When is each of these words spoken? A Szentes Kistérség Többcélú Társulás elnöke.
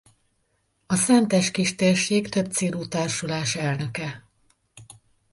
A 0.85 0.95
Szentes 0.95 1.51
Kistérség 1.51 2.29
Többcélú 2.29 2.87
Társulás 2.87 3.55
elnöke. 3.55 4.23